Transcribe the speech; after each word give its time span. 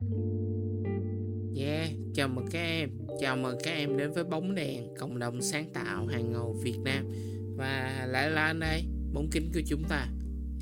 Yeah, 0.00 1.90
chào 2.14 2.28
mừng 2.28 2.46
các 2.50 2.58
em. 2.58 2.90
Chào 3.20 3.36
mừng 3.36 3.58
các 3.64 3.70
em 3.70 3.96
đến 3.96 4.12
với 4.12 4.24
Bóng 4.24 4.54
Đèn 4.54 4.94
Cộng 4.98 5.18
đồng 5.18 5.42
sáng 5.42 5.72
tạo 5.72 6.06
hàng 6.06 6.32
ngầu 6.32 6.52
Việt 6.62 6.78
Nam. 6.84 7.08
Và 7.56 8.06
lại 8.08 8.30
là 8.30 8.44
anh 8.44 8.60
đây 8.60 8.84
Bóng 9.12 9.28
kính 9.32 9.50
của 9.54 9.60
chúng 9.66 9.84
ta. 9.88 10.06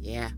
Yeah. 0.06 0.32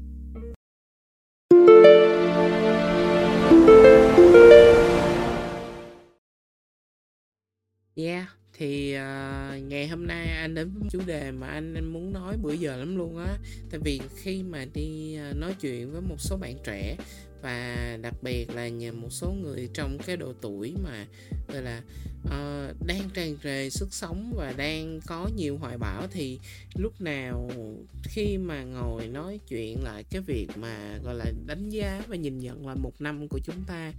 Yeah 7.95 8.29
thì 8.59 8.95
uh, 8.95 9.63
ngày 9.63 9.89
hôm 9.89 10.07
nay 10.07 10.29
anh 10.29 10.55
đến 10.55 10.71
với 10.75 10.89
chủ 10.91 11.01
đề 11.07 11.31
mà 11.31 11.47
anh, 11.47 11.75
anh 11.75 11.93
muốn 11.93 12.13
nói 12.13 12.37
bữa 12.43 12.53
giờ 12.53 12.77
lắm 12.77 12.97
luôn 12.97 13.19
á. 13.19 13.39
Tại 13.71 13.81
vì 13.85 14.01
khi 14.17 14.43
mà 14.43 14.65
đi 14.75 15.19
uh, 15.31 15.37
nói 15.37 15.55
chuyện 15.61 15.93
với 15.93 16.01
một 16.01 16.17
số 16.19 16.37
bạn 16.37 16.57
trẻ 16.65 16.97
và 17.43 17.99
đặc 18.03 18.15
biệt 18.23 18.47
là 18.55 18.71
một 18.93 19.11
số 19.11 19.33
người 19.43 19.69
trong 19.75 19.99
cái 20.07 20.17
độ 20.17 20.33
tuổi 20.41 20.75
mà 20.85 21.07
gọi 21.49 21.63
là 21.63 21.83
uh, 22.25 22.87
đang 22.87 23.11
tràn 23.15 23.37
trề 23.43 23.71
sức 23.71 23.89
sống 23.91 24.33
và 24.37 24.53
đang 24.57 25.01
có 25.07 25.31
nhiều 25.37 25.59
hoài 25.59 25.79
bão 25.79 26.07
thì 26.11 26.39
lúc 26.75 27.01
nào 27.01 27.51
khi 28.03 28.39
mà 28.39 28.63
ngồi 28.63 29.09
nói 29.09 29.41
chuyện 29.49 29.83
lại 29.83 30.05
cái 30.11 30.21
việc 30.21 30.49
mà 30.57 30.99
gọi 31.05 31.15
là 31.15 31.25
đánh 31.47 31.71
giá 31.71 32.03
và 32.09 32.17
nhìn 32.17 32.39
nhận 32.39 32.67
lại 32.67 32.77
một 32.77 33.01
năm 33.01 33.29
của 33.29 33.39
chúng 33.45 33.65
ta 33.67 33.93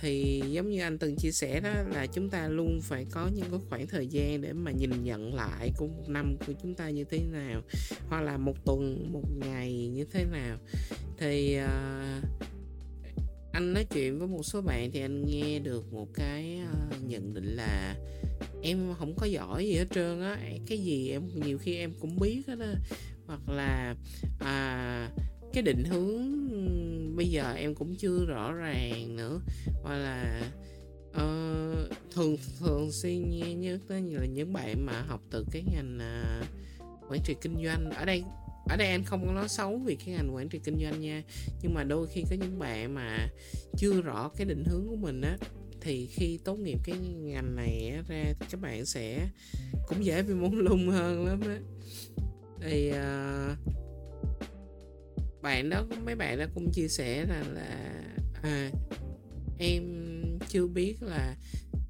thì 0.00 0.42
giống 0.50 0.70
như 0.70 0.80
anh 0.80 0.98
từng 0.98 1.16
chia 1.16 1.30
sẻ 1.30 1.60
đó 1.60 1.70
là 1.90 2.06
chúng 2.06 2.30
ta 2.30 2.48
luôn 2.48 2.80
phải 2.82 3.06
có 3.10 3.30
những 3.34 3.50
cái 3.50 3.60
khoảng 3.68 3.86
thời 3.86 4.06
gian 4.06 4.40
để 4.40 4.52
mà 4.52 4.70
nhìn 4.70 5.04
nhận 5.04 5.34
lại 5.34 5.72
của 5.76 5.86
một 5.86 6.08
năm 6.08 6.36
của 6.46 6.52
chúng 6.62 6.74
ta 6.74 6.90
như 6.90 7.04
thế 7.04 7.20
nào 7.32 7.62
hoặc 8.08 8.20
là 8.20 8.36
một 8.36 8.64
tuần 8.64 9.12
một 9.12 9.24
ngày 9.38 9.88
như 9.88 10.04
thế 10.04 10.24
nào. 10.24 10.58
Thì 11.18 11.58
uh, 11.64 12.24
anh 13.52 13.72
nói 13.72 13.84
chuyện 13.84 14.18
với 14.18 14.28
một 14.28 14.42
số 14.42 14.60
bạn 14.60 14.90
thì 14.92 15.00
anh 15.00 15.24
nghe 15.26 15.58
được 15.58 15.92
một 15.92 16.08
cái 16.14 16.60
uh, 16.64 17.04
nhận 17.04 17.34
định 17.34 17.56
là 17.56 17.96
em 18.62 18.94
không 18.98 19.14
có 19.16 19.26
giỏi 19.26 19.66
gì 19.66 19.74
hết 19.74 19.86
trơn 19.94 20.20
á 20.20 20.38
cái 20.66 20.78
gì 20.78 21.10
em 21.10 21.22
nhiều 21.34 21.58
khi 21.58 21.76
em 21.76 21.92
cũng 22.00 22.18
biết 22.20 22.42
hết 22.46 22.58
á. 22.60 22.74
Hoặc 23.26 23.48
là 23.48 23.94
à, 24.40 25.10
cái 25.52 25.62
định 25.62 25.84
hướng 25.84 26.38
bây 27.18 27.30
giờ 27.30 27.52
em 27.52 27.74
cũng 27.74 27.96
chưa 27.96 28.24
rõ 28.26 28.52
ràng 28.52 29.16
nữa. 29.16 29.40
Hoặc 29.82 29.96
là 29.96 30.42
uh, 31.10 31.90
thường 32.14 32.36
thường 32.60 32.92
xuyên 32.92 33.30
nghe 33.30 33.70
đó 33.70 33.76
tới 33.88 34.02
là 34.02 34.26
những 34.26 34.52
bạn 34.52 34.86
mà 34.86 35.02
học 35.02 35.20
từ 35.30 35.44
cái 35.50 35.62
ngành 35.72 35.98
uh, 35.98 37.10
quản 37.10 37.20
trị 37.24 37.36
kinh 37.40 37.64
doanh. 37.64 37.90
Ở 37.90 38.04
đây 38.04 38.24
ở 38.68 38.76
đây 38.76 38.88
anh 38.88 39.04
không 39.04 39.26
có 39.26 39.32
nói 39.32 39.48
xấu 39.48 39.78
vì 39.78 39.96
cái 39.96 40.14
ngành 40.14 40.34
quản 40.34 40.48
trị 40.48 40.60
kinh 40.64 40.78
doanh 40.82 41.00
nha. 41.00 41.22
Nhưng 41.62 41.74
mà 41.74 41.84
đôi 41.84 42.06
khi 42.06 42.24
có 42.30 42.36
những 42.40 42.58
bạn 42.58 42.94
mà 42.94 43.28
chưa 43.76 44.00
rõ 44.00 44.30
cái 44.36 44.46
định 44.46 44.64
hướng 44.64 44.86
của 44.88 44.96
mình 44.96 45.20
á 45.20 45.38
thì 45.80 46.06
khi 46.06 46.38
tốt 46.44 46.56
nghiệp 46.56 46.78
cái 46.84 46.98
ngành 46.98 47.56
này 47.56 47.92
ra 48.08 48.24
thì 48.40 48.46
các 48.50 48.60
bạn 48.60 48.86
sẽ 48.86 49.28
cũng 49.88 50.04
dễ 50.04 50.22
bị 50.22 50.34
mông 50.34 50.58
lung 50.58 50.88
hơn 50.88 51.26
lắm 51.26 51.40
á. 51.40 51.58
Thì 52.60 52.90
uh, 52.90 53.58
bạn 55.48 55.70
đó 55.70 55.84
mấy 56.04 56.14
bạn 56.14 56.38
đó 56.38 56.44
cũng 56.54 56.72
chia 56.72 56.88
sẻ 56.88 57.26
rằng 57.26 57.54
là 57.54 58.02
à, 58.42 58.70
em 59.58 59.82
chưa 60.48 60.66
biết 60.66 61.02
là 61.02 61.36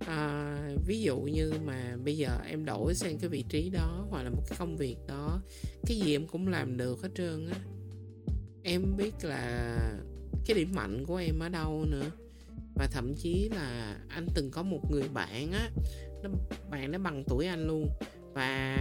à, 0.06 0.54
ví 0.86 1.00
dụ 1.00 1.20
như 1.20 1.52
mà 1.64 1.96
bây 2.04 2.16
giờ 2.16 2.38
em 2.46 2.64
đổi 2.64 2.94
sang 2.94 3.18
cái 3.18 3.30
vị 3.30 3.44
trí 3.48 3.70
đó 3.70 4.06
hoặc 4.10 4.22
là 4.22 4.30
một 4.30 4.42
cái 4.48 4.56
công 4.58 4.76
việc 4.76 4.96
đó 5.08 5.42
cái 5.86 5.98
gì 5.98 6.14
em 6.14 6.26
cũng 6.26 6.48
làm 6.48 6.76
được 6.76 7.02
hết 7.02 7.08
trơn 7.14 7.46
á. 7.46 7.58
Em 8.62 8.96
biết 8.96 9.14
là 9.22 9.76
cái 10.46 10.56
điểm 10.56 10.72
mạnh 10.74 11.04
của 11.06 11.16
em 11.16 11.38
ở 11.38 11.48
đâu 11.48 11.84
nữa. 11.90 12.10
Và 12.74 12.86
thậm 12.92 13.14
chí 13.14 13.48
là 13.54 13.96
anh 14.08 14.26
từng 14.34 14.50
có 14.50 14.62
một 14.62 14.90
người 14.90 15.08
bạn 15.14 15.52
á 15.52 15.70
nó 16.22 16.30
bạn 16.70 16.92
nó 16.92 16.98
bằng 16.98 17.24
tuổi 17.28 17.46
anh 17.46 17.66
luôn 17.66 17.88
và 18.38 18.76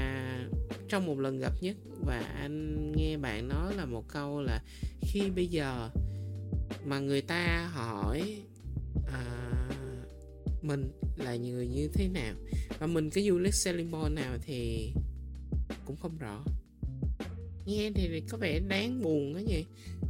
trong 0.89 1.05
một 1.05 1.19
lần 1.19 1.39
gặp 1.39 1.53
nhất 1.61 1.75
và 2.05 2.19
anh 2.19 2.91
nghe 2.91 3.17
bạn 3.17 3.47
nói 3.47 3.75
là 3.75 3.85
một 3.85 4.03
câu 4.07 4.41
là 4.41 4.61
khi 5.01 5.29
bây 5.35 5.47
giờ 5.47 5.89
mà 6.85 6.99
người 6.99 7.21
ta 7.21 7.69
hỏi 7.73 8.41
à, 9.13 9.23
mình 10.61 10.91
là 11.17 11.35
người 11.35 11.67
như 11.67 11.89
thế 11.93 12.07
nào 12.07 12.33
và 12.79 12.87
mình 12.87 13.09
cái 13.09 13.27
du 13.27 13.37
lịch 13.37 13.53
selling 13.53 13.91
point 13.91 14.15
nào 14.15 14.37
thì 14.41 14.91
cũng 15.85 15.95
không 15.95 16.17
rõ. 16.17 16.43
Nghe 17.65 17.91
thì 17.95 18.23
có 18.29 18.37
vẻ 18.37 18.59
đáng 18.59 19.01
buồn 19.01 19.33
đó 19.33 19.39
nhỉ. 19.39 19.65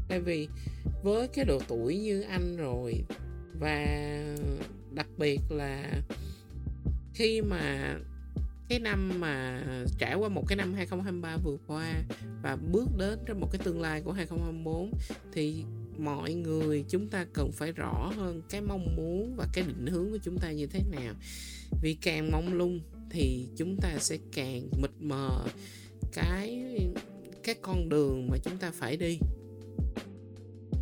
Tại 0.08 0.20
vì 0.20 0.48
với 1.04 1.28
cái 1.28 1.46
độ 1.46 1.60
tuổi 1.68 1.98
như 1.98 2.22
anh 2.22 2.58
rồi 2.58 2.94
và 3.60 3.86
đặc 4.92 5.08
biệt 5.18 5.40
là 5.50 6.02
khi 7.14 7.42
mà 7.42 7.96
cái 8.70 8.80
năm 8.80 9.20
mà 9.20 9.64
trải 9.98 10.16
qua 10.16 10.30
một 10.30 10.44
cái 10.48 10.56
năm 10.56 10.74
2023 10.74 11.38
vừa 11.38 11.58
qua 11.68 11.94
và 12.44 12.56
bước 12.56 12.88
đến 12.98 13.20
trong 13.26 13.40
một 13.40 13.48
cái 13.52 13.62
tương 13.64 13.82
lai 13.82 14.02
của 14.02 14.12
2024 14.12 14.92
thì 15.34 15.64
mọi 15.98 16.34
người 16.34 16.86
chúng 16.90 17.08
ta 17.08 17.26
cần 17.34 17.52
phải 17.52 17.72
rõ 17.72 18.12
hơn 18.16 18.42
cái 18.50 18.62
mong 18.62 18.96
muốn 18.96 19.36
và 19.38 19.48
cái 19.54 19.64
định 19.68 19.88
hướng 19.88 20.12
của 20.12 20.18
chúng 20.24 20.38
ta 20.38 20.52
như 20.52 20.68
thế 20.68 20.80
nào 20.92 21.14
vì 21.82 21.94
càng 21.94 22.32
mong 22.32 22.54
lung 22.54 22.80
thì 23.10 23.48
chúng 23.58 23.78
ta 23.82 23.98
sẽ 24.00 24.18
càng 24.36 24.70
mịt 24.82 24.92
mờ 25.00 25.48
cái 26.14 26.64
cái 27.44 27.56
con 27.62 27.90
đường 27.90 28.28
mà 28.32 28.38
chúng 28.44 28.58
ta 28.58 28.72
phải 28.72 28.98
đi 28.98 29.20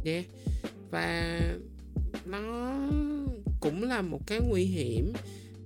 yeah. 0.06 0.25
và 0.91 1.41
nó 2.25 2.75
cũng 3.59 3.84
là 3.84 4.02
một 4.02 4.19
cái 4.28 4.40
nguy 4.50 4.63
hiểm 4.63 5.13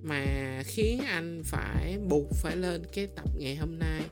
mà 0.02 0.62
khiến 0.66 1.00
anh 1.06 1.42
phải 1.44 1.98
buộc 2.08 2.30
phải 2.34 2.56
lên 2.56 2.82
cái 2.92 3.06
tập 3.06 3.28
ngày 3.38 3.56
hôm 3.56 3.78
nay. 3.78 4.02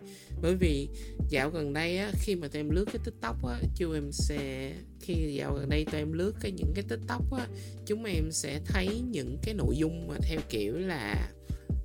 Bởi 0.42 0.54
vì 0.54 0.88
dạo 1.28 1.50
gần 1.50 1.72
đây 1.72 1.98
á 1.98 2.10
khi 2.20 2.34
mà 2.34 2.48
tụi 2.48 2.60
em 2.60 2.70
lướt 2.70 2.84
cái 2.84 3.00
tiktok 3.04 3.46
á 3.46 3.60
chú 3.74 3.92
em 3.92 4.12
sẽ 4.12 4.72
khi 5.00 5.14
dạo 5.34 5.54
gần 5.54 5.68
đây 5.68 5.84
tụi 5.84 6.00
em 6.00 6.12
lướt 6.12 6.32
cái 6.40 6.52
những 6.52 6.72
cái 6.74 6.84
tiktok 6.88 7.32
á 7.32 7.46
chúng 7.86 8.04
em 8.04 8.32
sẽ 8.32 8.60
thấy 8.64 9.00
những 9.10 9.38
cái 9.42 9.54
nội 9.54 9.76
dung 9.76 10.08
mà 10.08 10.14
theo 10.22 10.40
kiểu 10.48 10.78
là 10.78 11.28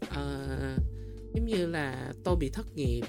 uh, 0.04 0.84
giống 1.34 1.46
như 1.46 1.66
là 1.66 2.14
tôi 2.24 2.36
bị 2.36 2.50
thất 2.50 2.76
nghiệp 2.76 3.04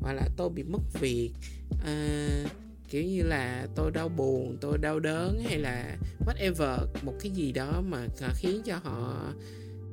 hoặc 0.00 0.12
là 0.12 0.28
tôi 0.36 0.50
bị 0.50 0.62
mất 0.62 0.82
việc 1.00 1.30
uh, 1.72 2.50
kiểu 2.88 3.02
như 3.04 3.22
là 3.22 3.66
tôi 3.74 3.90
đau 3.90 4.08
buồn 4.08 4.56
tôi 4.60 4.78
đau 4.78 5.00
đớn 5.00 5.42
hay 5.44 5.58
là 5.58 5.96
whatever 6.26 6.78
một 7.02 7.14
cái 7.20 7.30
gì 7.30 7.52
đó 7.52 7.82
mà 7.88 8.06
ờ, 8.20 8.30
khiến 8.36 8.62
cho 8.64 8.76
họ 8.76 9.32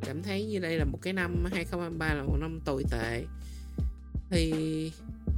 cảm 0.06 0.24
thấy 0.24 0.46
như 0.46 0.60
đây 0.60 0.78
là 0.78 0.86
một 0.86 1.00
cái 1.02 1.14
năm 1.14 1.46
2023 1.52 2.14
là 2.14 2.24
một 2.24 2.38
năm 2.40 2.60
tồi 2.66 2.84
tệ. 2.92 3.24
Thì 4.30 4.52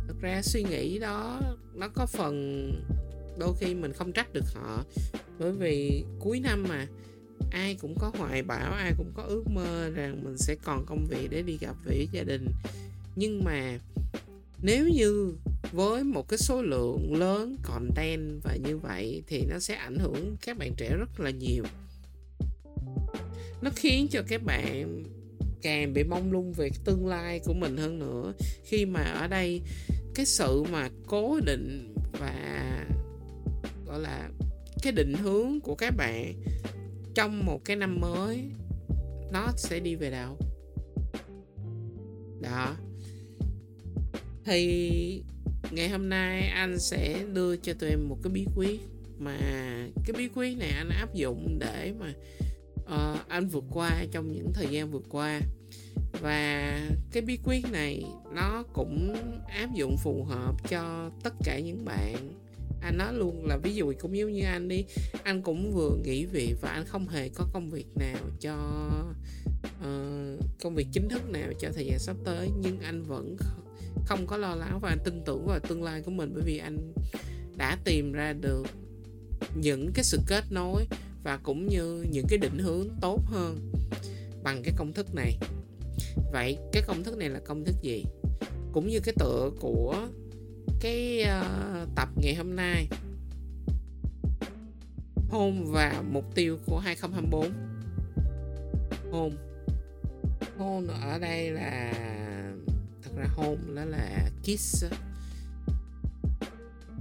thực 0.08 0.22
ra 0.22 0.42
suy 0.42 0.64
nghĩ 0.64 1.00
đó, 1.00 1.42
nó 1.74 1.88
có 1.88 2.06
phần 2.06 2.72
đôi 3.40 3.54
khi 3.60 3.76
mình 3.76 3.94
không 3.94 4.12
trách 4.12 4.34
được 4.34 4.46
họ. 4.54 4.84
Bởi 5.40 5.52
vì 5.52 6.04
cuối 6.20 6.40
năm 6.40 6.66
mà, 6.70 6.88
ai 7.52 7.76
cũng 7.76 7.96
có 8.00 8.12
hoài 8.18 8.44
bão, 8.44 8.74
ai 8.74 8.94
cũng 8.98 9.12
có 9.16 9.24
ước 9.24 9.44
mơ 9.50 9.90
rằng 9.90 10.24
mình 10.24 10.38
sẽ 10.38 10.56
còn 10.64 10.86
công 10.86 11.06
việc 11.10 11.28
để 11.32 11.42
đi 11.42 11.58
gặp 11.62 11.76
với 11.86 12.08
gia 12.12 12.24
đình. 12.24 12.48
Nhưng 13.16 13.44
mà 13.44 13.80
nếu 14.62 14.88
như 14.88 15.34
với 15.72 16.04
một 16.04 16.28
cái 16.28 16.38
số 16.38 16.62
lượng 16.62 17.16
lớn 17.16 17.58
content 17.64 18.44
và 18.44 18.56
như 18.56 18.78
vậy 18.78 19.24
thì 19.28 19.46
nó 19.50 19.60
sẽ 19.60 19.76
ảnh 19.76 19.98
hưởng 20.00 20.36
các 20.46 20.58
bạn 20.58 20.74
trẻ 20.78 20.96
rất 20.98 21.20
là 21.20 21.30
nhiều 21.30 21.64
nó 23.62 23.72
khiến 23.76 24.08
cho 24.12 24.22
các 24.28 24.44
bạn 24.44 25.04
càng 25.62 25.94
bị 25.94 26.04
mong 26.04 26.32
lung 26.32 26.54
về 26.54 26.70
tương 26.86 27.08
lai 27.08 27.40
của 27.46 27.54
mình 27.54 27.78
hơn 27.78 28.00
nữa. 28.00 28.34
Khi 28.64 28.86
mà 28.86 29.02
ở 29.02 29.28
đây, 29.28 29.62
cái 30.16 30.26
sự 30.26 30.64
mà 30.72 30.90
cố 31.08 31.40
định 31.46 31.94
và, 32.20 32.86
gọi 33.86 34.00
là, 34.00 34.30
cái 34.82 34.94
định 34.94 35.14
hướng 35.14 35.60
của 35.62 35.76
các 35.76 35.94
bạn 35.98 36.34
trong 37.14 37.46
một 37.46 37.66
cái 37.66 37.76
năm 37.76 38.00
mới, 38.02 38.44
nó 39.32 39.48
sẽ 39.58 39.80
đi 39.80 39.96
về 39.96 40.12
đâu? 40.12 40.38
Đó. 42.42 42.76
Thì 44.46 45.24
ngày 45.72 45.90
hôm 45.90 46.10
nay 46.10 46.42
anh 46.48 46.80
sẽ 46.80 47.26
đưa 47.34 47.58
cho 47.58 47.74
tụi 47.74 47.90
em 47.90 48.10
một 48.10 48.18
cái 48.24 48.34
bí 48.34 48.46
quyết 48.56 48.80
mà, 49.18 49.38
cái 50.06 50.14
bí 50.18 50.30
quyết 50.36 50.58
này 50.58 50.70
anh 50.70 50.90
áp 50.90 51.14
dụng 51.14 51.60
để 51.60 51.94
mà 52.00 52.14
uh, 52.86 53.28
anh 53.28 53.48
vượt 53.48 53.64
qua 53.72 54.06
trong 54.12 54.32
những 54.32 54.54
thời 54.54 54.68
gian 54.68 54.92
vừa 54.92 55.02
qua. 55.10 55.42
Và 56.22 56.80
cái 57.12 57.22
bí 57.22 57.38
quyết 57.44 57.72
này 57.72 58.04
nó 58.34 58.64
cũng 58.74 59.16
áp 59.48 59.70
dụng 59.76 59.98
phù 60.04 60.24
hợp 60.24 60.70
cho 60.70 61.12
tất 61.24 61.34
cả 61.44 61.60
những 61.60 61.86
bạn. 61.86 62.34
Anh 62.82 62.98
nói 62.98 63.14
luôn 63.14 63.46
là 63.46 63.58
ví 63.58 63.76
dụ 63.76 63.94
cũng 64.00 64.18
giống 64.18 64.32
như 64.32 64.44
anh 64.44 64.68
đi 64.68 64.86
anh 65.24 65.42
cũng 65.42 65.72
vừa 65.72 65.98
nghỉ 66.04 66.26
việc 66.26 66.56
và 66.62 66.70
anh 66.70 66.86
không 66.86 67.08
hề 67.08 67.30
có 67.30 67.46
công 67.54 67.70
việc 67.70 67.88
nào 67.96 68.18
cho 68.40 68.56
uh, 69.80 70.40
công 70.62 70.76
việc 70.76 70.88
chính 70.92 71.10
thức 71.10 71.30
nào 71.30 71.54
cho 71.60 71.70
thời 71.76 71.86
gian 71.86 72.00
sắp 72.00 72.16
tới. 72.26 72.50
Nhưng 72.60 72.80
anh 72.80 73.04
vẫn 73.04 73.38
không 74.06 74.28
có 74.28 74.38
lo 74.38 74.56
lắng 74.56 74.80
và 74.82 74.90
anh 74.90 75.00
tin 75.06 75.22
tưởng 75.26 75.46
vào 75.48 75.60
tương 75.60 75.84
lai 75.84 76.02
của 76.02 76.12
mình 76.12 76.32
bởi 76.34 76.44
vì 76.46 76.58
anh 76.58 76.94
đã 77.58 77.78
tìm 77.84 78.12
ra 78.12 78.34
được 78.34 78.68
những 79.56 79.92
cái 79.94 80.04
sự 80.04 80.20
kết 80.28 80.44
nối 80.50 80.88
và 81.26 81.38
cũng 81.44 81.68
như 81.68 82.06
những 82.12 82.26
cái 82.30 82.38
định 82.38 82.58
hướng 82.60 82.90
tốt 83.02 83.22
hơn 83.26 83.72
bằng 84.44 84.62
cái 84.64 84.74
công 84.78 84.94
thức 84.94 85.16
này. 85.16 85.38
Vậy 86.32 86.58
cái 86.72 86.84
công 86.88 87.04
thức 87.04 87.18
này 87.18 87.30
là 87.30 87.40
công 87.40 87.66
thức 87.66 87.76
gì? 87.82 88.04
Cũng 88.72 88.88
như 88.88 89.00
cái 89.00 89.16
tựa 89.20 89.52
của 89.60 90.08
cái 90.80 91.24
uh, 91.24 91.90
tập 91.96 92.10
ngày 92.16 92.36
hôm 92.36 92.56
nay. 92.56 92.88
Hôn 95.30 95.72
và 95.72 96.04
mục 96.12 96.36
tiêu 96.36 96.58
của 96.66 96.80
2024 96.80 97.52
hôn. 99.12 99.36
Hôn 100.58 100.88
ở 100.88 101.20
đây 101.20 101.52
là 101.52 101.94
thật 103.04 103.12
ra 103.18 103.26
hôn 103.36 103.76
đó 103.76 103.86
là 103.86 104.30
kiss. 104.44 104.86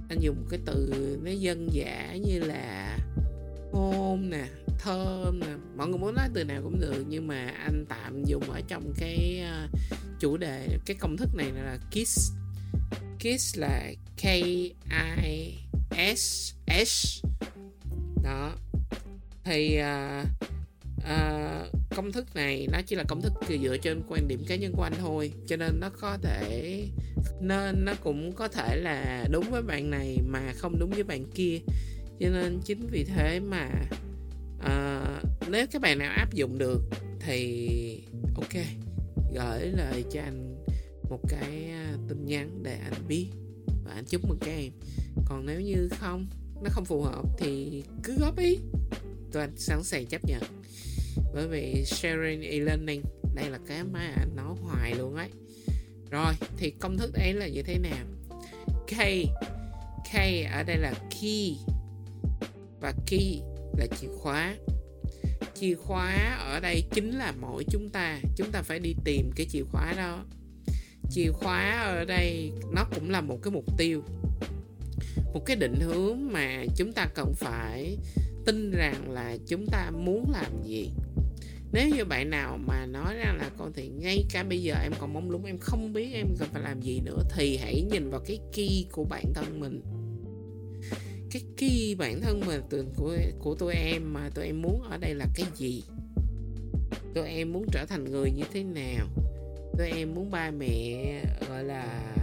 Anh 0.09 0.19
dùng 0.19 0.47
cái 0.49 0.59
từ 0.65 0.93
nó 1.23 1.31
dân 1.31 1.67
dã 1.71 2.15
như 2.15 2.39
là 2.39 2.97
ôm 3.75 4.29
nè 4.29 4.47
thơm 4.79 5.39
nè. 5.39 5.47
Mọi 5.77 5.87
người 5.87 5.97
muốn 5.97 6.15
nói 6.15 6.29
từ 6.33 6.43
nào 6.43 6.61
cũng 6.63 6.79
được 6.79 7.05
nhưng 7.07 7.27
mà 7.27 7.53
anh 7.65 7.85
tạm 7.89 8.23
dùng 8.25 8.49
ở 8.49 8.61
trong 8.67 8.93
cái 8.97 9.43
uh, 9.65 9.79
chủ 10.19 10.37
đề 10.37 10.67
cái 10.85 10.97
công 10.99 11.17
thức 11.17 11.29
này 11.35 11.51
là 11.51 11.77
kiss. 11.91 12.31
Kiss 13.19 13.57
là 13.57 13.91
k 14.17 14.23
i 14.23 14.73
s 16.15 16.53
s. 16.85 17.25
Đó. 18.23 18.51
Thì 19.43 19.79
uh, 19.79 20.27
uh, 20.97 21.71
công 21.95 22.11
thức 22.11 22.35
này 22.35 22.67
nó 22.71 22.81
chỉ 22.87 22.95
là 22.95 23.03
công 23.07 23.21
thức 23.21 23.33
dựa 23.63 23.77
trên 23.77 24.01
quan 24.07 24.27
điểm 24.27 24.43
cá 24.47 24.55
nhân 24.55 24.73
của 24.75 24.83
anh 24.83 24.93
thôi 24.99 25.31
cho 25.47 25.55
nên 25.55 25.79
nó 25.79 25.89
có 25.89 26.17
thể 26.23 26.81
nên 27.41 27.85
nó 27.85 27.93
cũng 28.03 28.31
có 28.31 28.47
thể 28.47 28.75
là 28.75 29.27
đúng 29.31 29.51
với 29.51 29.61
bạn 29.61 29.89
này 29.89 30.17
mà 30.25 30.53
không 30.57 30.79
đúng 30.79 30.89
với 30.89 31.03
bạn 31.03 31.25
kia 31.35 31.59
cho 32.19 32.29
nên 32.29 32.59
chính 32.65 32.87
vì 32.87 33.03
thế 33.03 33.39
mà 33.39 33.69
uh, 34.59 35.49
nếu 35.49 35.67
các 35.71 35.81
bạn 35.81 35.97
nào 35.99 36.11
áp 36.11 36.33
dụng 36.33 36.57
được 36.57 36.81
thì 37.19 37.69
ok 38.35 38.53
gửi 39.33 39.67
lời 39.67 40.03
cho 40.11 40.21
anh 40.21 40.55
một 41.09 41.19
cái 41.29 41.71
ờ, 41.71 41.97
tin 42.07 42.25
nhắn 42.25 42.63
để 42.63 42.79
anh 42.83 43.07
biết 43.07 43.27
và 43.85 43.91
anh 43.93 44.05
chúc 44.05 44.25
mừng 44.25 44.37
các 44.41 44.51
em. 44.51 44.71
Còn 45.25 45.45
nếu 45.45 45.61
như 45.61 45.89
không 45.99 46.27
nó 46.63 46.69
không 46.69 46.85
phù 46.85 47.01
hợp 47.01 47.25
thì 47.37 47.83
cứ 48.03 48.17
góp 48.19 48.39
ý 48.39 48.57
tôi 49.31 49.43
anh 49.43 49.57
sẵn 49.57 49.83
sàng 49.83 50.05
chấp 50.05 50.25
nhận. 50.25 50.41
Bởi 51.33 51.47
vì 51.47 51.83
sharing 51.85 52.41
e-learning 52.41 53.01
đây 53.35 53.49
là 53.49 53.59
cái 53.67 53.83
mà 53.83 54.13
anh 54.17 54.35
nói 54.35 54.55
hoài 54.61 54.95
luôn 54.95 55.15
ấy. 55.15 55.29
Rồi 56.11 56.33
thì 56.57 56.69
công 56.69 56.97
thức 56.97 57.13
ấy 57.13 57.33
là 57.33 57.47
như 57.47 57.63
thế 57.63 57.77
nào? 57.77 58.05
K 58.87 58.95
K 60.11 60.15
ở 60.51 60.63
đây 60.63 60.77
là 60.77 60.93
key 61.21 61.57
và 62.79 62.93
key 63.07 63.41
là 63.77 63.87
chìa 64.01 64.07
khóa. 64.07 64.55
Chìa 65.55 65.75
khóa 65.75 66.37
ở 66.39 66.59
đây 66.59 66.83
chính 66.91 67.11
là 67.11 67.33
mỗi 67.41 67.63
chúng 67.71 67.89
ta 67.89 68.19
chúng 68.35 68.51
ta 68.51 68.61
phải 68.61 68.79
đi 68.79 68.95
tìm 69.03 69.31
cái 69.35 69.45
chìa 69.49 69.63
khóa 69.71 69.93
đó. 69.97 70.25
Chìa 71.09 71.31
khóa 71.31 71.81
ở 71.85 72.05
đây, 72.05 72.51
nó 72.73 72.85
cũng 72.95 73.09
là 73.09 73.21
một 73.21 73.39
cái 73.43 73.51
mục 73.51 73.77
tiêu, 73.77 74.01
một 75.33 75.45
cái 75.45 75.55
định 75.55 75.79
hướng 75.79 76.31
mà 76.31 76.65
chúng 76.75 76.93
ta 76.93 77.07
cần 77.15 77.33
phải 77.35 77.97
tin 78.45 78.71
rằng 78.71 79.11
là 79.11 79.37
chúng 79.47 79.65
ta 79.71 79.91
muốn 79.91 80.31
làm 80.31 80.63
gì. 80.63 80.89
Nếu 81.71 81.89
như 81.89 82.05
bạn 82.05 82.29
nào 82.29 82.57
mà 82.67 82.85
nói 82.85 83.15
ra 83.15 83.33
là, 83.37 83.49
con 83.57 83.73
thì 83.73 83.87
ngay 83.87 84.25
cả 84.31 84.43
bây 84.43 84.63
giờ 84.63 84.75
em 84.83 84.91
còn 84.99 85.13
mong 85.13 85.31
lung, 85.31 85.45
em 85.45 85.57
không 85.57 85.93
biết 85.93 86.13
em 86.13 86.27
cần 86.39 86.49
phải 86.51 86.61
làm 86.61 86.81
gì 86.81 86.99
nữa, 87.05 87.23
thì 87.35 87.57
hãy 87.57 87.81
nhìn 87.91 88.09
vào 88.09 88.21
cái 88.25 88.39
key 88.53 88.85
của 88.91 89.03
bản 89.03 89.33
thân 89.33 89.59
mình 89.59 89.81
cái 91.35 91.43
key 91.57 91.95
bản 91.95 92.21
thân 92.21 92.41
mình 92.45 92.61
từ 92.69 92.85
của 92.95 93.17
của 93.39 93.55
tụi 93.55 93.73
em 93.73 94.13
mà 94.13 94.29
tụi 94.35 94.45
em 94.45 94.61
muốn 94.61 94.81
ở 94.81 94.97
đây 94.97 95.13
là 95.15 95.25
cái 95.35 95.45
gì? 95.55 95.83
Tụi 97.13 97.27
em 97.27 97.53
muốn 97.53 97.65
trở 97.71 97.85
thành 97.85 98.11
người 98.11 98.31
như 98.31 98.43
thế 98.53 98.63
nào? 98.63 99.07
Tụi 99.77 99.87
em 99.87 100.15
muốn 100.15 100.31
ba 100.31 100.51
mẹ 100.51 101.23
gọi 101.49 101.63
là 101.63 102.13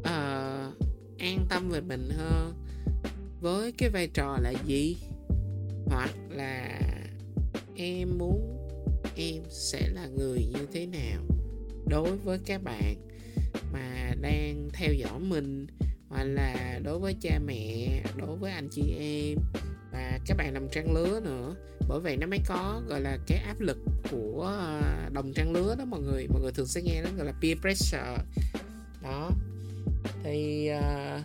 uh, 0.00 0.74
an 1.18 1.46
tâm 1.48 1.68
về 1.70 1.80
mình 1.80 2.10
hơn 2.10 2.54
với 3.40 3.72
cái 3.72 3.88
vai 3.88 4.08
trò 4.14 4.38
là 4.42 4.52
gì? 4.66 4.96
Hoặc 5.86 6.10
là 6.30 6.80
em 7.76 8.18
muốn 8.18 8.68
em 9.16 9.42
sẽ 9.50 9.88
là 9.88 10.06
người 10.06 10.38
như 10.38 10.66
thế 10.72 10.86
nào 10.86 11.22
đối 11.86 12.16
với 12.16 12.38
các 12.46 12.62
bạn 12.62 12.94
mà 13.72 14.14
đang 14.20 14.68
theo 14.72 14.94
dõi 14.94 15.20
mình? 15.20 15.66
Hoặc 16.08 16.24
là 16.24 16.80
đối 16.82 16.98
với 16.98 17.14
cha 17.20 17.38
mẹ 17.46 18.02
đối 18.16 18.36
với 18.36 18.52
anh 18.52 18.68
chị 18.70 18.94
em 18.98 19.38
và 19.92 20.18
các 20.26 20.36
bạn 20.36 20.54
đồng 20.54 20.68
trang 20.72 20.94
lứa 20.94 21.20
nữa. 21.24 21.54
Bởi 21.88 22.00
vậy 22.00 22.16
nó 22.16 22.26
mới 22.26 22.38
có 22.46 22.82
gọi 22.88 23.00
là 23.00 23.18
cái 23.26 23.38
áp 23.38 23.60
lực 23.60 23.78
của 24.10 24.42
ờ, 24.42 24.82
đồng 25.12 25.32
trang 25.32 25.52
lứa 25.52 25.74
đó 25.78 25.84
mọi 25.84 26.00
người. 26.00 26.26
Mọi 26.28 26.42
người 26.42 26.52
thường 26.52 26.66
sẽ 26.66 26.82
nghe 26.82 27.02
nó 27.02 27.10
gọi 27.16 27.26
là 27.26 27.32
peer 27.42 27.58
pressure. 27.58 28.16
Đó. 29.02 29.30
Thì 30.24 30.70
uh, 30.78 31.22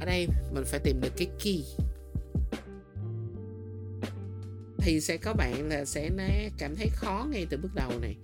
ở 0.00 0.06
đây 0.06 0.28
mình 0.52 0.64
phải 0.66 0.80
tìm 0.80 1.00
được 1.00 1.12
cái 1.16 1.28
key. 1.44 1.64
Thì 4.78 5.00
sẽ 5.00 5.16
có 5.16 5.34
bạn 5.34 5.68
là 5.68 5.84
sẽ 5.84 6.10
cảm 6.58 6.76
thấy 6.76 6.88
khó 6.92 7.26
ngay 7.30 7.46
từ 7.50 7.56
bước 7.56 7.74
đầu 7.74 7.92
này. 8.00 8.16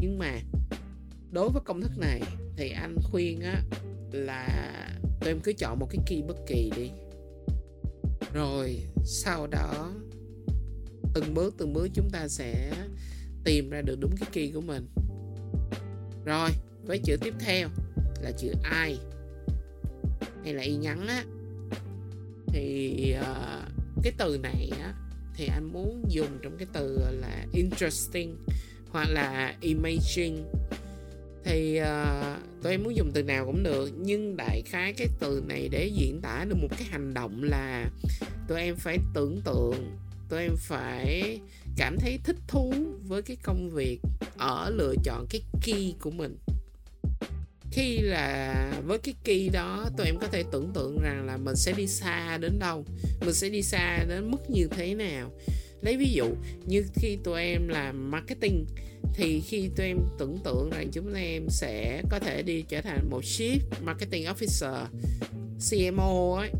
Nhưng 0.00 0.18
mà 0.18 0.40
đối 1.30 1.48
với 1.48 1.62
công 1.64 1.80
thức 1.80 1.98
này 1.98 2.20
thì 2.56 2.70
anh 2.70 2.96
khuyên 3.02 3.40
á 3.40 3.62
là 4.12 4.48
tụi 5.20 5.30
em 5.30 5.40
cứ 5.40 5.52
chọn 5.52 5.78
một 5.78 5.86
cái 5.90 6.02
key 6.06 6.22
bất 6.22 6.36
kỳ 6.46 6.70
đi. 6.76 6.90
Rồi 8.32 8.82
sau 9.04 9.46
đó 9.46 9.92
từng 11.14 11.34
bước 11.34 11.54
từng 11.58 11.72
bước 11.72 11.88
chúng 11.94 12.10
ta 12.10 12.28
sẽ 12.28 12.72
tìm 13.44 13.70
ra 13.70 13.82
được 13.82 13.96
đúng 14.00 14.16
cái 14.20 14.28
key 14.32 14.50
của 14.54 14.60
mình. 14.60 14.88
Rồi 16.24 16.50
với 16.86 16.98
chữ 17.04 17.16
tiếp 17.20 17.34
theo 17.40 17.68
là 18.22 18.32
chữ 18.38 18.48
I 18.86 18.98
hay 20.44 20.54
là 20.54 20.62
y 20.62 20.76
ngắn 20.76 21.06
á. 21.06 21.24
Thì 22.46 23.14
uh, 23.20 23.72
cái 24.02 24.12
từ 24.18 24.38
này 24.42 24.70
á 24.80 24.94
thì 25.34 25.46
anh 25.46 25.72
muốn 25.72 26.04
dùng 26.08 26.38
trong 26.42 26.56
cái 26.58 26.68
từ 26.72 26.98
là 27.10 27.46
interesting 27.52 28.36
hoặc 28.90 29.08
là 29.10 29.56
imaging 29.60 30.44
thì 31.44 31.80
uh, 31.80 32.62
tụi 32.62 32.72
em 32.72 32.82
muốn 32.82 32.96
dùng 32.96 33.10
từ 33.14 33.22
nào 33.22 33.46
cũng 33.46 33.62
được 33.62 33.90
nhưng 33.98 34.36
đại 34.36 34.62
khái 34.66 34.92
cái 34.92 35.08
từ 35.20 35.42
này 35.48 35.68
để 35.68 35.90
diễn 35.94 36.20
tả 36.22 36.44
được 36.48 36.56
một 36.62 36.68
cái 36.70 36.88
hành 36.90 37.14
động 37.14 37.42
là 37.42 37.90
tụi 38.48 38.60
em 38.60 38.76
phải 38.76 38.98
tưởng 39.14 39.40
tượng 39.44 39.96
tụi 40.28 40.40
em 40.40 40.56
phải 40.56 41.40
cảm 41.76 41.98
thấy 41.98 42.18
thích 42.24 42.36
thú 42.48 42.74
với 43.06 43.22
cái 43.22 43.36
công 43.42 43.70
việc 43.70 44.00
ở 44.36 44.70
lựa 44.70 44.94
chọn 45.04 45.26
cái 45.30 45.42
key 45.62 45.94
của 46.00 46.10
mình. 46.10 46.36
Khi 47.72 47.98
là 47.98 48.54
với 48.86 48.98
cái 48.98 49.14
key 49.24 49.48
đó 49.48 49.86
tụi 49.96 50.06
em 50.06 50.18
có 50.20 50.26
thể 50.26 50.44
tưởng 50.52 50.70
tượng 50.74 50.98
rằng 51.02 51.26
là 51.26 51.36
mình 51.36 51.56
sẽ 51.56 51.72
đi 51.72 51.86
xa 51.86 52.38
đến 52.38 52.58
đâu 52.58 52.84
mình 53.20 53.34
sẽ 53.34 53.48
đi 53.48 53.62
xa 53.62 54.04
đến 54.08 54.30
mức 54.30 54.50
như 54.50 54.68
thế 54.70 54.94
nào 54.94 55.30
lấy 55.82 55.96
ví 55.96 56.12
dụ 56.12 56.26
như 56.66 56.84
khi 56.94 57.18
tụi 57.24 57.42
em 57.42 57.68
làm 57.68 58.10
marketing, 58.10 58.66
thì 59.14 59.40
khi 59.40 59.70
tụi 59.76 59.86
em 59.86 59.98
tưởng 60.18 60.38
tượng 60.44 60.70
rằng 60.70 60.88
chúng 60.92 61.14
em 61.14 61.46
sẽ 61.48 62.02
có 62.10 62.18
thể 62.18 62.42
đi 62.42 62.62
trở 62.68 62.80
thành 62.80 63.10
một 63.10 63.22
chief 63.22 63.58
marketing 63.84 64.24
officer 64.24 64.84
CMO 65.70 66.36
ấy, 66.36 66.50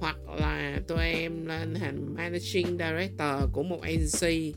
hoặc 0.00 0.16
là 0.40 0.80
tụi 0.86 0.98
em 0.98 1.46
lên 1.46 1.74
thành 1.74 2.14
managing 2.14 2.78
director 2.78 3.52
của 3.52 3.62
một 3.62 3.80
agency, 3.82 4.54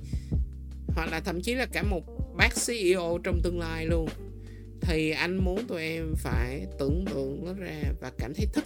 hoặc 0.88 1.12
là 1.12 1.20
thậm 1.20 1.41
chí 1.41 1.55
là 1.55 1.65
cả 1.65 1.84
một 1.84 2.03
bác 2.38 2.50
CEO 2.67 3.20
trong 3.24 3.41
tương 3.43 3.60
lai 3.60 3.86
luôn. 3.86 4.10
Thì 4.82 5.12
anh 5.12 5.38
muốn 5.38 5.67
tụi 5.67 5.82
em 5.82 6.13
phải 6.17 6.65
tưởng 6.79 7.05
tượng 7.05 7.46
nó 7.46 7.53
ra 7.53 7.84
và 8.01 8.12
cảm 8.17 8.34
thấy 8.34 8.46
thích 8.53 8.65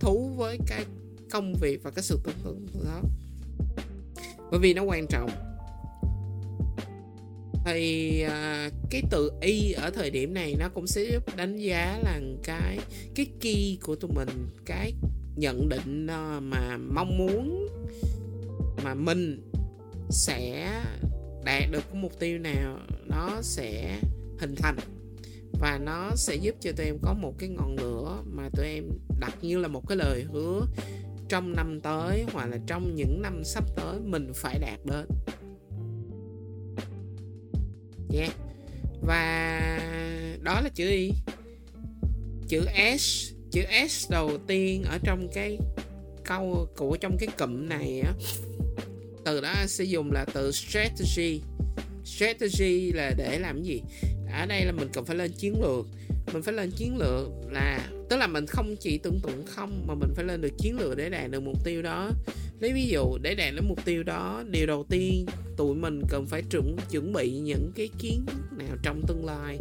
thú 0.00 0.34
với 0.36 0.58
cái 0.66 0.84
công 1.30 1.54
việc 1.60 1.82
và 1.82 1.90
cái 1.90 2.02
sự 2.02 2.18
tưởng 2.24 2.34
tượng 2.44 2.66
đó 2.84 3.00
bởi 4.54 4.60
vì 4.60 4.74
nó 4.74 4.82
quan 4.82 5.06
trọng. 5.06 5.30
Thì 7.64 8.20
à, 8.20 8.70
cái 8.90 9.02
từ 9.10 9.32
y 9.40 9.72
ở 9.72 9.90
thời 9.90 10.10
điểm 10.10 10.34
này 10.34 10.54
nó 10.58 10.68
cũng 10.68 10.86
sẽ 10.86 11.04
giúp 11.12 11.36
đánh 11.36 11.56
giá 11.56 11.98
là 12.04 12.20
cái 12.44 12.78
cái 13.14 13.26
key 13.40 13.78
của 13.82 13.96
tụi 13.96 14.10
mình 14.14 14.28
cái 14.64 14.92
nhận 15.36 15.68
định 15.68 16.06
ờ, 16.06 16.40
mà 16.40 16.76
mong 16.76 17.18
muốn 17.18 17.68
mà 18.84 18.94
mình 18.94 19.50
sẽ 20.10 20.70
đạt 21.44 21.70
được 21.70 21.82
cái 21.92 22.02
mục 22.02 22.18
tiêu 22.18 22.38
nào 22.38 22.78
nó 23.06 23.42
sẽ 23.42 23.98
hình 24.38 24.54
thành. 24.56 24.76
Và 25.60 25.78
nó 25.78 26.10
sẽ 26.16 26.34
giúp 26.34 26.54
cho 26.60 26.72
tụi 26.72 26.86
em 26.86 26.98
có 27.02 27.14
một 27.14 27.34
cái 27.38 27.48
ngọn 27.48 27.76
lửa 27.78 28.22
mà 28.24 28.48
tụi 28.56 28.66
em 28.66 28.84
đặt 29.20 29.34
như 29.42 29.58
là 29.58 29.68
một 29.68 29.88
cái 29.88 29.96
lời 29.96 30.24
hứa 30.32 30.66
trong 31.28 31.56
năm 31.56 31.80
tới 31.80 32.24
hoặc 32.32 32.46
là 32.46 32.58
trong 32.66 32.94
những 32.94 33.22
năm 33.22 33.44
sắp 33.44 33.64
tới 33.76 34.00
mình 34.00 34.32
phải 34.34 34.58
đạt 34.58 34.80
đến. 34.84 35.06
Yeah. 38.14 38.32
và 39.00 39.80
đó 40.42 40.60
là 40.60 40.68
chữ 40.74 40.88
y. 40.90 41.10
Chữ 42.48 42.60
s 42.98 43.32
chữ 43.50 43.62
s 43.88 44.10
đầu 44.10 44.38
tiên 44.46 44.82
ở 44.82 44.98
trong 45.02 45.28
cái 45.34 45.58
câu 46.24 46.68
của 46.76 46.96
trong 47.00 47.16
cái 47.18 47.28
cụm 47.38 47.68
này 47.68 48.00
á, 48.00 48.12
từ 49.24 49.40
đó 49.40 49.54
sử 49.60 49.66
sẽ 49.66 49.84
dùng 49.84 50.12
là 50.12 50.24
từ 50.34 50.52
strategy. 50.52 51.40
Strategy 52.04 52.92
là 52.92 53.14
để 53.16 53.38
làm 53.38 53.62
gì? 53.62 53.82
Ở 54.32 54.46
đây 54.46 54.64
là 54.64 54.72
mình 54.72 54.88
cần 54.92 55.04
phải 55.04 55.16
lên 55.16 55.32
chiến 55.32 55.54
lược 55.62 55.86
mình 56.34 56.42
phải 56.42 56.54
lên 56.54 56.70
chiến 56.70 56.96
lược 56.98 57.28
là, 57.50 57.88
tức 58.10 58.16
là 58.16 58.26
mình 58.26 58.46
không 58.46 58.76
chỉ 58.80 58.98
tưởng 58.98 59.20
tượng 59.22 59.46
không, 59.46 59.84
mà 59.86 59.94
mình 59.94 60.10
phải 60.14 60.24
lên 60.24 60.40
được 60.40 60.52
chiến 60.58 60.78
lược 60.78 60.96
để 60.96 61.10
đạt 61.10 61.30
được 61.30 61.40
mục 61.40 61.64
tiêu 61.64 61.82
đó. 61.82 62.10
Lấy 62.60 62.72
ví 62.72 62.86
dụ, 62.86 63.18
để 63.22 63.34
đạt 63.34 63.54
đến 63.54 63.64
mục 63.68 63.84
tiêu 63.84 64.02
đó, 64.02 64.42
điều 64.50 64.66
đầu 64.66 64.84
tiên 64.90 65.26
tụi 65.56 65.74
mình 65.74 66.02
cần 66.08 66.26
phải 66.26 66.42
chuẩn 66.50 66.76
chuẩn 66.90 67.12
bị 67.12 67.38
những 67.38 67.72
cái 67.74 67.88
kiến 67.98 68.26
nào 68.58 68.76
trong 68.82 69.02
tương 69.08 69.24
lai. 69.24 69.58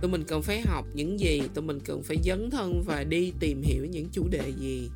Tụi 0.00 0.10
mình 0.10 0.24
cần 0.28 0.42
phải 0.42 0.60
học 0.60 0.86
những 0.94 1.20
gì, 1.20 1.42
tụi 1.54 1.64
mình 1.64 1.78
cần 1.84 2.02
phải 2.02 2.16
dấn 2.24 2.50
thân 2.50 2.82
và 2.86 3.04
đi 3.04 3.32
tìm 3.40 3.62
hiểu 3.62 3.84
những 3.84 4.08
chủ 4.12 4.28
đề 4.28 4.52
gì. 4.60 4.90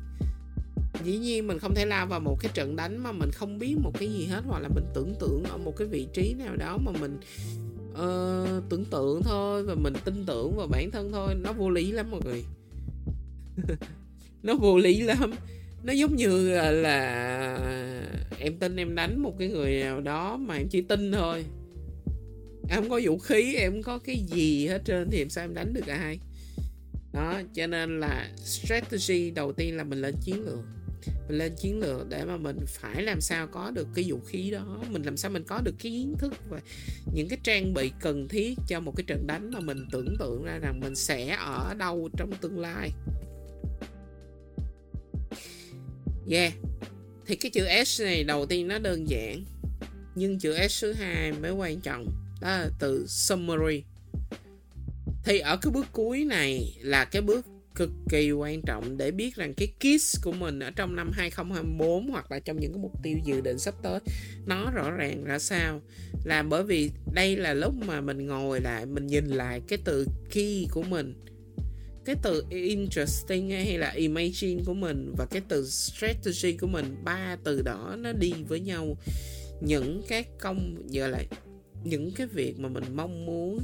Dĩ 1.05 1.17
nhiên 1.17 1.47
mình 1.47 1.59
không 1.59 1.75
thể 1.75 1.85
lao 1.85 2.07
vào 2.07 2.19
một 2.19 2.37
cái 2.41 2.51
trận 2.53 2.75
đánh 2.75 2.97
mà 2.97 3.11
mình 3.11 3.29
không 3.33 3.59
biết 3.59 3.75
một 3.83 3.91
cái 3.99 4.13
gì 4.13 4.25
hết, 4.25 4.41
hoặc 4.45 4.59
là 4.59 4.69
mình 4.75 4.85
tưởng 4.93 5.13
tượng 5.19 5.43
ở 5.43 5.57
một 5.57 5.73
cái 5.77 5.87
vị 5.87 6.07
trí 6.13 6.33
nào 6.33 6.55
đó 6.55 6.77
mà 6.77 6.91
mình 7.01 7.19
uh, 7.93 8.63
tưởng 8.69 8.85
tượng 8.85 9.23
thôi 9.23 9.63
và 9.63 9.75
mình 9.75 9.93
tin 10.05 10.25
tưởng 10.25 10.55
vào 10.55 10.67
bản 10.67 10.91
thân 10.91 11.11
thôi. 11.11 11.35
Nó 11.35 11.53
vô 11.53 11.69
lý 11.69 11.91
lắm 11.91 12.11
mọi 12.11 12.21
người. 12.25 12.43
Nó 14.43 14.55
vô 14.55 14.77
lý 14.77 15.01
lắm. 15.01 15.31
Nó 15.83 15.93
giống 15.93 16.15
như 16.15 16.49
là, 16.49 16.71
là 16.71 17.57
em 18.39 18.57
tin 18.59 18.75
em 18.75 18.95
đánh 18.95 19.19
một 19.19 19.35
cái 19.39 19.47
người 19.47 19.79
nào 19.79 20.01
đó 20.01 20.37
mà 20.37 20.55
em 20.55 20.67
chỉ 20.67 20.81
tin 20.81 21.11
thôi. 21.11 21.45
Em 22.69 22.81
không 22.81 22.89
có 22.89 22.99
vũ 23.03 23.17
khí 23.17 23.55
em 23.55 23.71
không 23.71 23.83
có 23.83 23.99
cái 24.05 24.25
gì 24.27 24.67
hết 24.67 24.81
trơn 24.85 25.09
thì 25.11 25.21
em 25.21 25.29
sao 25.29 25.43
em 25.43 25.53
đánh 25.53 25.73
được 25.73 25.87
ai? 25.87 26.19
Đó 27.13 27.41
cho 27.53 27.67
nên 27.67 27.99
là 27.99 28.31
strategy 28.37 29.31
đầu 29.31 29.53
tiên 29.53 29.77
là 29.77 29.83
mình 29.83 30.01
lên 30.01 30.15
chiến 30.21 30.45
lược 30.45 30.59
mình 31.31 31.39
lên 31.39 31.55
chiến 31.55 31.79
lược 31.79 32.09
để 32.09 32.25
mà 32.25 32.37
mình 32.37 32.57
phải 32.67 33.03
làm 33.03 33.21
sao 33.21 33.47
có 33.47 33.71
được 33.71 33.87
cái 33.95 34.05
vũ 34.07 34.19
khí 34.27 34.51
đó, 34.51 34.83
mình 34.89 35.03
làm 35.03 35.17
sao 35.17 35.31
mình 35.31 35.43
có 35.43 35.61
được 35.63 35.75
cái 35.79 35.91
kiến 35.91 36.15
thức 36.19 36.33
và 36.49 36.59
những 37.13 37.29
cái 37.29 37.39
trang 37.43 37.73
bị 37.73 37.91
cần 38.01 38.27
thiết 38.27 38.57
cho 38.67 38.79
một 38.79 38.93
cái 38.95 39.03
trận 39.07 39.27
đánh 39.27 39.51
mà 39.51 39.59
mình 39.59 39.85
tưởng 39.91 40.15
tượng 40.19 40.43
ra 40.43 40.57
rằng 40.57 40.79
mình 40.79 40.95
sẽ 40.95 41.37
ở 41.39 41.73
đâu 41.77 42.09
trong 42.17 42.31
tương 42.41 42.59
lai. 42.59 42.91
Yeah, 46.31 46.53
thì 47.25 47.35
cái 47.35 47.51
chữ 47.51 47.65
S 47.85 48.01
này 48.01 48.23
đầu 48.23 48.45
tiên 48.45 48.67
nó 48.67 48.79
đơn 48.79 49.09
giản, 49.09 49.45
nhưng 50.15 50.39
chữ 50.39 50.67
S 50.67 50.81
thứ 50.81 50.93
hai 50.93 51.31
mới 51.31 51.51
quan 51.51 51.81
trọng, 51.81 52.05
đó 52.41 52.47
là 52.47 52.69
từ 52.79 53.05
summary. 53.07 53.83
Thì 55.23 55.39
ở 55.39 55.57
cái 55.61 55.71
bước 55.71 55.87
cuối 55.91 56.25
này 56.25 56.77
là 56.81 57.05
cái 57.05 57.21
bước 57.21 57.45
cực 57.81 57.91
kỳ 58.09 58.31
quan 58.31 58.61
trọng 58.61 58.97
để 58.97 59.11
biết 59.11 59.35
rằng 59.35 59.53
cái 59.53 59.67
kiss 59.79 60.23
của 60.23 60.31
mình 60.31 60.59
ở 60.59 60.71
trong 60.71 60.95
năm 60.95 61.11
2024 61.13 62.09
hoặc 62.09 62.31
là 62.31 62.39
trong 62.39 62.59
những 62.59 62.73
cái 62.73 62.81
mục 62.81 63.03
tiêu 63.03 63.17
dự 63.25 63.41
định 63.41 63.59
sắp 63.59 63.75
tới, 63.83 63.99
nó 64.45 64.71
rõ 64.71 64.91
ràng 64.91 65.23
ra 65.23 65.39
sao? 65.39 65.81
Là 66.25 66.43
bởi 66.43 66.63
vì 66.63 66.91
đây 67.13 67.35
là 67.35 67.53
lúc 67.53 67.73
mà 67.87 68.01
mình 68.01 68.27
ngồi 68.27 68.59
lại, 68.61 68.85
mình 68.85 69.07
nhìn 69.07 69.25
lại 69.25 69.61
cái 69.67 69.79
từ 69.85 70.05
key 70.31 70.67
của 70.71 70.83
mình, 70.83 71.13
cái 72.05 72.15
từ 72.23 72.43
interesting 72.49 73.49
hay 73.49 73.77
là 73.77 73.89
imagine 73.89 74.63
của 74.65 74.73
mình 74.73 75.13
và 75.17 75.25
cái 75.31 75.41
từ 75.47 75.67
strategy 75.67 76.57
của 76.57 76.67
mình, 76.67 76.95
ba 77.03 77.37
từ 77.43 77.61
đó 77.61 77.95
nó 77.99 78.11
đi 78.11 78.33
với 78.47 78.59
nhau. 78.59 78.97
Những 79.61 80.01
cái 80.07 80.23
công 80.39 80.83
giờ 80.87 81.07
lại 81.07 81.27
những 81.83 82.11
cái 82.15 82.27
việc 82.27 82.59
mà 82.59 82.69
mình 82.69 82.83
mong 82.95 83.25
muốn 83.25 83.59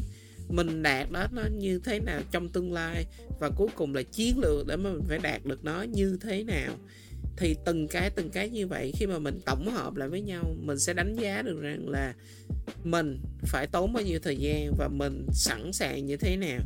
mình 0.50 0.84
đạt 0.84 1.12
đó 1.12 1.28
nó 1.32 1.42
như 1.58 1.80
thế 1.84 2.00
nào 2.00 2.22
trong 2.32 2.50
tương 2.50 2.74
lai 2.74 3.06
và 3.40 3.50
cuối 3.50 3.68
cùng 3.76 3.96
là 3.96 4.04
chiến 4.04 4.40
lược 4.40 4.68
để 4.68 4.76
mà 4.76 4.90
mình 4.90 5.04
phải 5.08 5.20
đạt 5.20 5.46
được 5.46 5.64
nó 5.64 5.82
như 5.82 6.18
thế 6.22 6.44
nào. 6.44 6.76
Thì 7.38 7.56
từng 7.66 7.88
cái 7.88 8.10
từng 8.10 8.30
cái 8.30 8.50
như 8.50 8.68
vậy, 8.68 8.94
khi 8.96 9.06
mà 9.06 9.20
mình 9.20 9.40
tổng 9.46 9.70
hợp 9.72 9.96
lại 9.96 10.10
với 10.10 10.22
nhau, 10.22 10.56
mình 10.60 10.80
sẽ 10.80 10.94
đánh 10.94 11.16
giá 11.16 11.42
được 11.42 11.62
rằng 11.62 11.90
là 11.90 12.14
mình 12.84 13.20
phải 13.42 13.68
tốn 13.68 13.94
bao 13.94 14.04
nhiêu 14.04 14.20
thời 14.20 14.38
gian 14.38 14.74
và 14.78 14.88
mình 14.88 15.26
sẵn 15.32 15.74
sàng 15.74 16.06
như 16.06 16.18
thế 16.18 16.38
nào. 16.38 16.60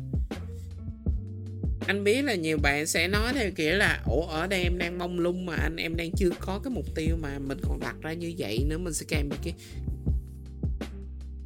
Anh 1.86 2.04
biết 2.04 2.22
là 2.22 2.34
nhiều 2.34 2.58
bạn 2.62 2.86
sẽ 2.86 3.08
nói 3.08 3.32
theo 3.34 3.50
kiểu 3.56 3.74
là, 3.74 4.02
ủa, 4.06 4.26
ở 4.26 4.46
đây 4.46 4.62
em 4.62 4.78
đang 4.78 4.98
mong 4.98 5.18
lung 5.18 5.46
mà, 5.46 5.56
anh 5.56 5.76
em 5.76 5.96
đang 5.96 6.10
chưa 6.16 6.30
có 6.40 6.60
cái 6.64 6.72
mục 6.74 6.94
tiêu 6.94 7.16
mà 7.20 7.38
mình 7.38 7.58
còn 7.62 7.80
đặt 7.80 7.96
ra 8.02 8.12
như 8.12 8.32
vậy 8.38 8.64
nữa, 8.68 8.78
mình 8.78 8.92
sẽ 8.92 9.06
kèm 9.08 9.28
bị 9.28 9.36
cái 9.44 9.54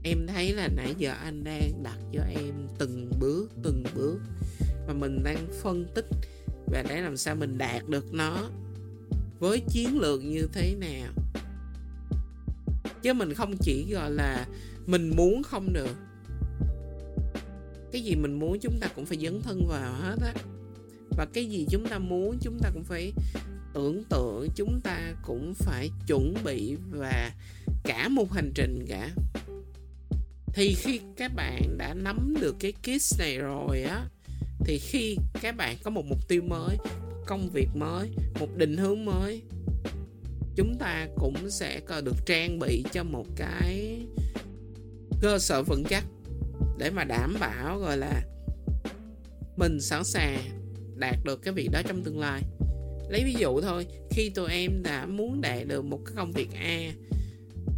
em 0.08 0.26
thấy 0.26 0.52
là 0.52 0.68
nãy 0.68 0.94
giờ 0.98 1.12
anh 1.12 1.44
đang 1.44 1.82
đặt 1.82 1.98
cho 2.12 2.22
em 2.22 2.54
từng 2.78 3.10
bước 3.20 3.50
từng 3.62 3.84
bước 3.94 4.18
mà 4.86 4.92
mình 4.92 5.20
đang 5.24 5.48
phân 5.62 5.86
tích 5.94 6.06
và 6.66 6.84
để 6.88 7.00
làm 7.00 7.16
sao 7.16 7.34
mình 7.34 7.58
đạt 7.58 7.88
được 7.88 8.14
nó 8.14 8.48
với 9.38 9.62
chiến 9.68 9.98
lược 9.98 10.24
như 10.24 10.48
thế 10.52 10.74
nào. 10.74 11.12
Chứ 13.02 13.12
mình 13.12 13.34
không 13.34 13.54
chỉ, 13.60 13.86
gọi 13.92 14.10
là, 14.10 14.46
mình 14.86 15.12
muốn 15.16 15.42
không 15.42 15.72
được. 15.72 15.96
Cái 17.92 18.02
gì 18.02 18.14
mình 18.14 18.38
muốn 18.38 18.58
chúng 18.60 18.78
ta 18.80 18.88
cũng 18.94 19.06
phải 19.06 19.18
dấn 19.22 19.42
thân 19.42 19.66
vào 19.68 19.94
hết 19.94 20.16
á. 20.22 20.34
Và 21.16 21.26
cái 21.32 21.46
gì 21.46 21.66
chúng 21.70 21.88
ta 21.88 21.98
muốn 21.98 22.38
chúng 22.40 22.58
ta 22.60 22.70
cũng 22.74 22.84
phải 22.84 23.12
tưởng 23.74 24.04
tượng, 24.04 24.48
chúng 24.56 24.80
ta 24.84 25.14
cũng 25.22 25.54
phải 25.54 25.90
chuẩn 26.06 26.34
bị 26.44 26.76
và 26.90 27.32
cả 27.84 28.08
một 28.08 28.32
hành 28.32 28.52
trình 28.54 28.84
cả 28.88 29.10
thì 30.56 30.74
khi 30.74 31.00
các 31.16 31.34
bạn 31.34 31.78
đã 31.78 31.94
nắm 31.94 32.34
được 32.40 32.56
cái 32.60 32.72
kiss 32.72 33.18
này 33.18 33.38
rồi 33.38 33.82
á, 33.82 34.04
thì 34.64 34.78
khi 34.78 35.16
các 35.42 35.56
bạn 35.56 35.76
có 35.82 35.90
một 35.90 36.04
mục 36.06 36.28
tiêu 36.28 36.42
mới, 36.42 36.76
công 37.26 37.50
việc 37.50 37.68
mới, 37.74 38.10
một 38.40 38.56
định 38.56 38.76
hướng 38.76 39.04
mới, 39.04 39.42
chúng 40.56 40.76
ta 40.78 41.08
cũng 41.16 41.50
sẽ 41.50 41.80
có 41.80 42.00
được 42.00 42.16
trang 42.26 42.58
bị 42.58 42.84
cho 42.92 43.04
một 43.04 43.26
cái 43.36 44.00
cơ 45.20 45.38
sở 45.38 45.62
vững 45.62 45.84
chắc 45.84 46.04
để 46.78 46.90
mà 46.90 47.04
đảm 47.04 47.36
bảo, 47.40 47.78
gọi 47.78 47.96
là, 47.96 48.22
mình 49.56 49.80
sẵn 49.80 50.04
sàng 50.04 50.40
đạt 50.96 51.16
được 51.24 51.42
cái 51.42 51.54
việc 51.54 51.68
đó 51.72 51.82
trong 51.88 52.04
tương 52.04 52.20
lai. 52.20 52.42
Lấy 53.08 53.24
ví 53.24 53.34
dụ 53.38 53.60
thôi, 53.60 53.86
khi 54.10 54.30
tụi 54.30 54.50
em 54.50 54.82
đã 54.82 55.06
muốn 55.06 55.40
đạt 55.40 55.66
được 55.66 55.84
một 55.84 56.00
cái 56.06 56.14
công 56.16 56.32
việc 56.32 56.48
a 56.54 56.92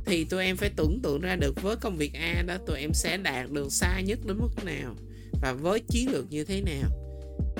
thì 0.09 0.25
tụi 0.25 0.45
em 0.45 0.57
phải 0.57 0.71
tưởng 0.77 1.01
tượng 1.03 1.21
ra 1.21 1.37
được 1.37 1.63
với 1.63 1.77
công 1.77 1.97
việc 1.97 2.15
A 2.15 2.43
đó, 2.47 2.57
tụi 2.67 2.79
em 2.79 2.95
sẽ 2.95 3.17
đạt 3.17 3.51
được 3.51 3.73
xa 3.73 4.01
nhất 4.01 4.19
đến 4.27 4.39
mức 4.39 4.65
nào 4.65 4.95
và 5.43 5.53
với 5.53 5.81
chiến 5.81 6.13
lược 6.13 6.31
như 6.31 6.45
thế 6.45 6.61
nào. 6.61 6.91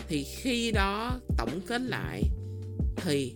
Thì 0.09 0.25
khi 0.25 0.71
đó 0.71 1.21
tổng 1.39 1.61
kết 1.67 1.81
lại 1.81 2.23
thì 2.97 3.35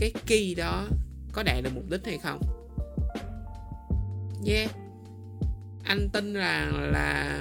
cái 0.00 0.12
kỳ 0.26 0.54
đó 0.54 0.88
có 1.32 1.42
đạt 1.42 1.64
được 1.64 1.70
mục 1.74 1.90
đích 1.90 2.04
hay 2.04 2.18
không? 2.18 2.40
Yeah. 4.46 4.70
Anh 5.84 6.08
tin 6.12 6.32
rằng 6.32 6.90
là 6.92 7.40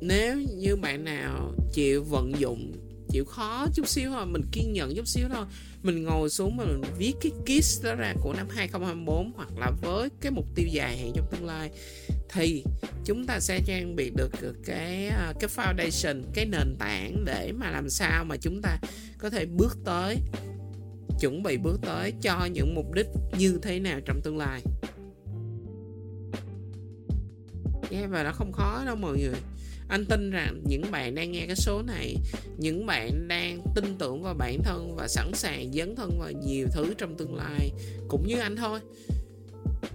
nếu 0.00 0.36
như 0.56 0.76
bạn 0.76 1.04
nào 1.04 1.54
chịu 1.72 2.04
vận 2.04 2.32
dụng, 2.38 2.72
chịu 3.08 3.24
khó 3.24 3.66
chút 3.74 3.88
xíu 3.88 4.10
thôi, 4.10 4.26
mình 4.26 4.42
kiên 4.52 4.72
nhẫn 4.72 4.94
chút 4.96 5.08
xíu 5.08 5.28
thôi 5.34 5.44
mình 5.84 6.04
ngồi 6.04 6.30
xuống 6.30 6.56
mà 6.56 6.64
mình 6.64 6.82
viết 6.98 7.14
cái 7.20 7.32
kiss 7.46 7.84
đó 7.84 7.94
ra 7.94 8.14
của 8.20 8.32
năm 8.32 8.48
2024 8.50 9.32
hoặc 9.36 9.48
là 9.58 9.70
với 9.82 10.08
cái 10.20 10.32
mục 10.32 10.46
tiêu 10.54 10.66
dài 10.70 10.96
hạn 10.98 11.12
trong 11.14 11.26
tương 11.30 11.46
lai 11.46 11.70
thì 12.28 12.64
chúng 13.04 13.26
ta 13.26 13.40
sẽ 13.40 13.60
trang 13.66 13.96
bị 13.96 14.10
được 14.16 14.30
cái 14.64 15.08
à, 15.08 15.32
cái 15.40 15.50
foundation 15.56 16.22
cái 16.34 16.46
nền 16.46 16.76
tảng 16.78 17.24
để 17.24 17.52
mà 17.52 17.70
làm 17.70 17.88
sao 17.88 18.24
mà 18.24 18.36
chúng 18.36 18.62
ta 18.62 18.78
có 19.18 19.30
thể 19.30 19.46
bước 19.46 19.78
tới 19.84 20.16
chuẩn 21.20 21.42
bị 21.42 21.56
bước 21.56 21.80
tới 21.82 22.12
cho 22.22 22.48
những 22.52 22.74
mục 22.74 22.92
đích 22.94 23.06
như 23.38 23.58
thế 23.62 23.80
nào 23.80 24.00
trong 24.04 24.20
tương 24.24 24.38
lai. 24.38 24.62
Yeah, 27.90 28.10
và 28.10 28.22
nó 28.22 28.32
không 28.32 28.52
khó 28.52 28.82
đâu 28.86 28.96
mọi 28.96 29.16
người 29.16 29.40
anh 29.88 30.06
tin 30.06 30.30
rằng 30.30 30.62
những 30.66 30.90
bạn 30.90 31.14
đang 31.14 31.32
nghe 31.32 31.46
cái 31.46 31.56
số 31.56 31.82
này, 31.82 32.16
những 32.58 32.86
bạn 32.86 33.28
đang 33.28 33.62
tin 33.74 33.98
tưởng 33.98 34.22
vào 34.22 34.34
bản 34.34 34.62
thân 34.62 34.96
và 34.96 35.08
sẵn 35.08 35.34
sàng 35.34 35.72
dấn 35.72 35.96
thân 35.96 36.18
vào 36.18 36.30
nhiều 36.30 36.66
thứ 36.72 36.94
trong 36.98 37.16
tương 37.16 37.34
lai, 37.34 37.70
cũng 38.08 38.26
như 38.26 38.38
anh 38.38 38.56
thôi. 38.56 38.80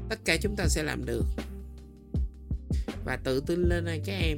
Tất 0.10 0.19
cả 0.25 0.38
chúng 0.41 0.55
ta 0.55 0.67
sẽ 0.67 0.84
làm 0.84 1.05
được. 1.05 1.25
Và 3.05 3.17
tự 3.24 3.39
tin 3.48 3.63
lên 3.69 3.86
đây 3.86 4.01
các 4.05 4.13
em. 4.13 4.38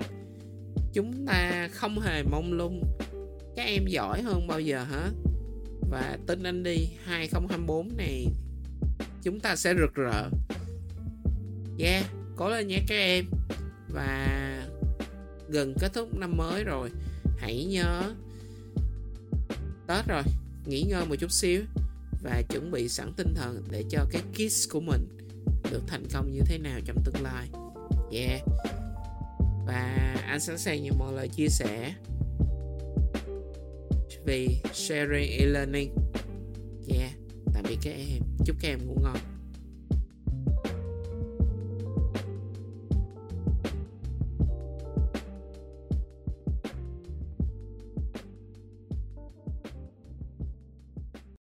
Chúng 0.94 1.26
ta 1.28 1.70
không 1.72 2.00
hề 2.00 2.24
mong 2.24 2.54
lung. 2.54 2.84
Các 3.56 3.64
em 3.64 3.86
giỏi 3.88 4.22
hơn 4.22 4.48
bao 4.48 4.60
giờ 4.60 4.84
hết. 4.84 5.12
Và 5.92 6.18
tin 6.28 6.44
anh 6.44 6.64
đi 6.64 6.78
2024 7.06 7.98
này 7.98 8.28
chúng 9.24 9.40
ta 9.40 9.56
sẽ 9.56 9.74
rực 9.74 9.94
rỡ. 9.94 10.30
Yeah, 11.80 12.06
cố 12.36 12.50
lên 12.50 12.68
nhé 12.68 12.80
các 12.88 12.96
em. 12.96 13.26
Và 13.90 14.61
gần 15.52 15.74
kết 15.80 15.94
thúc 15.94 16.18
năm 16.18 16.38
mới 16.38 16.64
rồi. 16.64 16.90
Hãy 17.38 17.66
nhớ 17.66 18.14
Tết 19.88 20.08
rồi, 20.08 20.24
nghỉ 20.66 20.82
ngơi 20.82 21.06
một 21.06 21.16
chút 21.16 21.32
xíu 21.32 21.62
và 22.24 22.42
chuẩn 22.50 22.72
bị 22.72 22.90
sẵn 22.90 23.14
tinh 23.18 23.34
thần 23.36 23.64
để 23.72 23.84
cho 23.90 24.06
cái 24.12 24.22
kiss 24.34 24.70
của 24.70 24.80
mình 24.80 25.08
được 25.72 25.82
thành 25.88 26.04
công 26.14 26.32
như 26.32 26.42
thế 26.46 26.58
nào 26.58 26.80
trong 26.86 27.04
tương 27.06 27.24
lai. 27.24 27.48
Yeah. 28.12 28.42
Và 29.68 30.16
anh 30.28 30.40
sẵn 30.40 30.58
sàng 30.58 30.84
nhận 30.84 31.00
mọi 31.00 31.14
lời 31.14 31.28
chia 31.28 31.48
sẻ 31.48 31.94
vì 34.26 34.48
sharing 34.74 35.32
e-learning 35.32 35.96
yeah. 36.90 37.12
Tạm 37.54 37.62
tạm 37.62 37.70
biệt 37.70 37.78
các 37.84 37.92
em. 37.92 38.22
Chúc 38.46 38.56
các 38.62 38.68
em 38.68 38.88
ngủ 38.88 38.98
ngon. 39.04 39.18